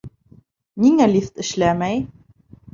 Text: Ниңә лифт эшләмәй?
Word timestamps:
Ниңә 0.85 1.07
лифт 1.13 1.45
эшләмәй? 1.45 2.05